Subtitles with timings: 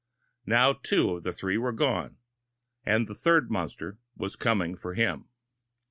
[0.47, 2.17] Now two of the three were gone,
[2.83, 5.25] and the third monster was coming for him.